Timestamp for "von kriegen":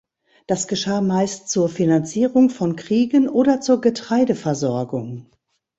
2.49-3.29